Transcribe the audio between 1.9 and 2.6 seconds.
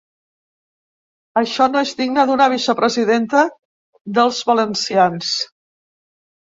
digne d'una